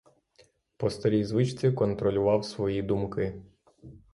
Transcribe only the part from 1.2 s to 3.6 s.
звичці контролював свої думки.